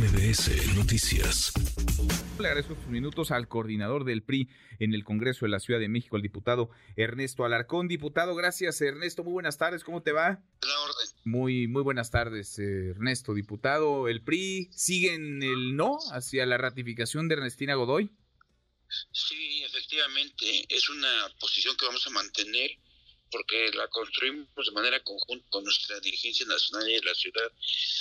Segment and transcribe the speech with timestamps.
[0.00, 1.52] MBS Noticias.
[2.38, 5.90] Le agradezco sus minutos al coordinador del PRI en el Congreso de la Ciudad de
[5.90, 7.86] México, el diputado Ernesto Alarcón.
[7.86, 10.42] Diputado, gracias Ernesto, muy buenas tardes, ¿cómo te va?
[10.62, 11.08] La orden.
[11.24, 14.08] Muy, muy buenas tardes, Ernesto, diputado.
[14.08, 18.10] ¿El PRI sigue en el no hacia la ratificación de Ernestina Godoy?
[19.12, 22.70] Sí, efectivamente, es una posición que vamos a mantener
[23.30, 27.52] porque la construimos de manera conjunta con nuestra dirigencia nacional y la ciudad,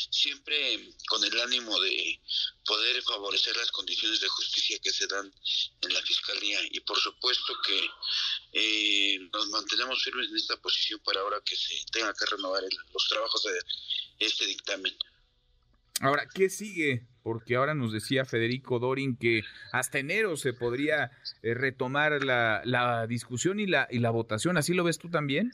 [0.10, 2.20] siempre con el ánimo de
[2.66, 5.34] poder favorecer las condiciones de justicia que se dan
[5.82, 6.60] en la Fiscalía.
[6.72, 7.90] Y por supuesto que
[8.54, 13.08] eh, nos mantenemos firmes en esta posición para ahora que se tenga que renovar los
[13.08, 13.60] trabajos de
[14.20, 14.98] este dictamen.
[16.02, 17.06] Ahora, ¿qué sigue?
[17.24, 21.12] Porque ahora nos decía Federico Dorin que hasta enero se podría
[21.44, 24.58] eh, retomar la, la, discusión y la, y la votación.
[24.58, 25.52] ¿Así lo ves tú también?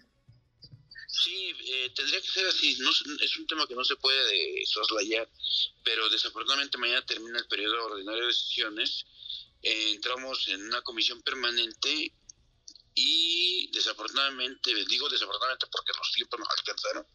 [1.08, 2.77] Sí, eh, tendría que ser así.
[2.80, 5.27] No, es un tema que no se puede soslayar,
[5.84, 9.05] pero desafortunadamente mañana termina el periodo ordinario de sesiones.
[9.63, 12.13] Eh, entramos en una comisión permanente
[12.93, 17.07] y desafortunadamente, digo desafortunadamente porque los tiempos nos alcanzaron,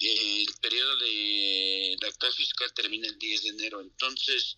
[0.00, 3.80] el periodo de la actual fiscal termina el 10 de enero.
[3.80, 4.56] Entonces,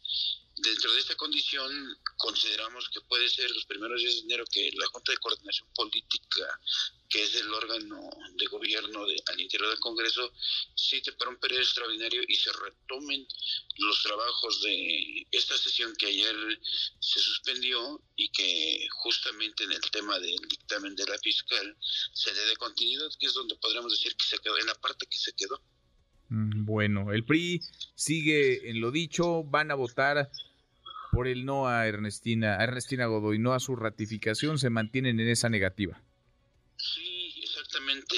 [0.63, 1.71] dentro de esta condición,
[2.17, 6.61] consideramos que puede ser los primeros días de enero que la Junta de Coordinación Política
[7.13, 10.33] que es el órgano de gobierno de, al interior del Congreso,
[10.75, 13.27] cite para un periodo extraordinario y se retomen
[13.77, 16.35] los trabajos de esta sesión que ayer
[17.01, 21.77] se suspendió y que justamente en el tema del dictamen de la fiscal
[22.15, 25.07] se le dé continuidad, que es donde podríamos decir que se quedó, en la parte
[25.07, 25.61] que se quedó.
[26.31, 27.61] Mm, bueno, el PRI
[27.95, 30.31] sigue en lo dicho, van a votar
[31.13, 35.29] por el no a Ernestina, a Ernestina Godoy, no a su ratificación, se mantienen en
[35.29, 36.03] esa negativa.
[36.79, 38.17] Sí, exactamente,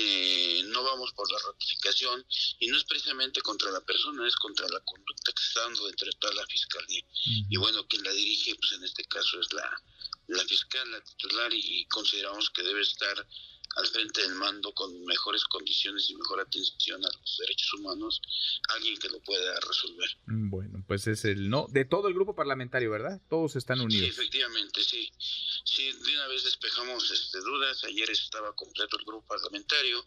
[0.66, 2.24] no vamos por la ratificación
[2.60, 6.06] y no es precisamente contra la persona, es contra la conducta que está dando dentro
[6.06, 7.02] de toda la fiscalía.
[7.50, 9.68] Y bueno, quien la dirige, pues en este caso es la,
[10.28, 13.26] la fiscal, la titular, y consideramos que debe estar
[13.76, 18.20] al frente del mando con mejores condiciones y mejor atención a los derechos humanos,
[18.68, 20.08] alguien que lo pueda resolver.
[20.26, 23.20] Bueno, pues es el no de todo el grupo parlamentario, ¿verdad?
[23.28, 24.04] Todos están unidos.
[24.04, 25.10] Sí, efectivamente, sí.
[25.64, 27.82] Sí, de una vez despejamos este, dudas.
[27.84, 30.06] Ayer estaba completo el grupo parlamentario.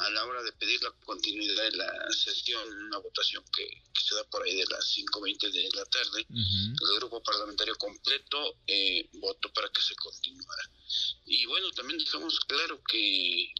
[0.00, 4.24] A la hora de pedir la continuidad de la sesión, una votación que, se da
[4.24, 9.68] por ahí de las 5.20 de la tarde, el grupo parlamentario completo eh, votó para
[9.68, 10.62] que se continuara.
[11.26, 12.97] Y bueno, también dejamos claro que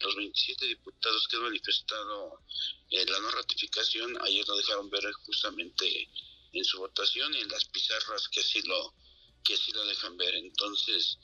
[0.00, 2.42] los 27 diputados que han manifestado
[2.90, 6.08] eh, la no ratificación, ayer lo dejaron ver justamente
[6.52, 8.94] en su votación y en las pizarras que así lo
[9.44, 10.34] que así lo dejan ver.
[10.34, 11.18] Entonces,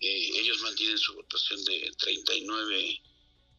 [0.00, 3.02] eh, ellos mantienen su votación de 39,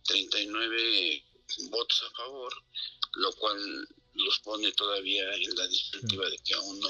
[0.03, 1.25] 39
[1.69, 2.53] votos a favor,
[3.15, 6.89] lo cual los pone todavía en la distintiva de que aún no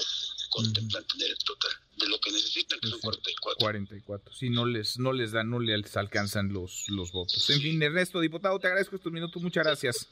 [0.56, 3.58] contemplan tener el total de lo que necesitan, que son 44.
[3.58, 4.34] 44.
[4.34, 7.48] Si no les, no les dan, no les alcanzan los, los votos.
[7.50, 9.42] En fin, Ernesto, diputado, te agradezco estos minutos.
[9.42, 10.08] Muchas gracias.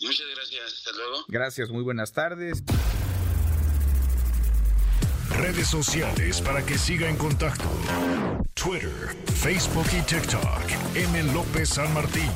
[0.00, 0.72] Muchas gracias.
[0.72, 1.24] Hasta luego.
[1.28, 2.62] Gracias, muy buenas tardes.
[5.30, 7.68] Redes sociales para que siga en contacto:
[8.54, 10.94] Twitter, Facebook y TikTok.
[10.94, 11.32] M.
[11.34, 12.30] López San Martín.